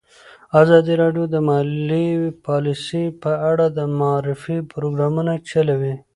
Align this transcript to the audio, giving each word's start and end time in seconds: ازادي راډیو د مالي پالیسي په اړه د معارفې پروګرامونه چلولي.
ازادي 0.61 0.93
راډیو 1.01 1.25
د 1.33 1.35
مالي 1.47 2.07
پالیسي 2.45 3.03
په 3.23 3.31
اړه 3.49 3.65
د 3.77 3.79
معارفې 3.99 4.57
پروګرامونه 4.71 5.33
چلولي. 5.49 5.95